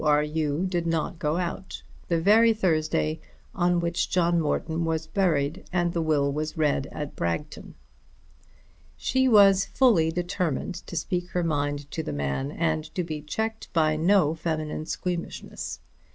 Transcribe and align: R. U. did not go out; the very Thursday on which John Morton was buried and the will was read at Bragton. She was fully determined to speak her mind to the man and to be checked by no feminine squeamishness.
R. 0.03 0.23
U. 0.23 0.65
did 0.67 0.87
not 0.87 1.19
go 1.19 1.37
out; 1.37 1.83
the 2.07 2.19
very 2.19 2.53
Thursday 2.53 3.19
on 3.53 3.79
which 3.79 4.09
John 4.09 4.39
Morton 4.41 4.83
was 4.83 5.05
buried 5.05 5.63
and 5.71 5.93
the 5.93 6.01
will 6.01 6.31
was 6.33 6.57
read 6.57 6.87
at 6.91 7.15
Bragton. 7.15 7.75
She 8.97 9.27
was 9.29 9.65
fully 9.65 10.11
determined 10.11 10.73
to 10.87 10.95
speak 10.97 11.29
her 11.33 11.43
mind 11.43 11.91
to 11.91 12.01
the 12.01 12.13
man 12.13 12.51
and 12.51 12.83
to 12.95 13.03
be 13.03 13.21
checked 13.21 13.71
by 13.73 13.95
no 13.95 14.33
feminine 14.33 14.87
squeamishness. 14.87 15.81